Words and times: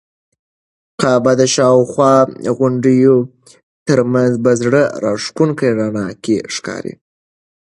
کعبه 1.01 1.33
د 1.41 1.43
شاوخوا 1.55 2.13
غونډیو 2.57 3.15
تر 3.87 3.99
منځ 4.13 4.33
په 4.43 4.51
زړه 4.61 4.81
راښکونکي 5.03 5.67
رڼا 5.79 6.07
کې 6.23 6.37
ښکاري. 6.55 6.93